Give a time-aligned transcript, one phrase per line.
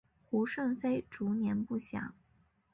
[0.25, 2.15] 胡顺妃卒年不详。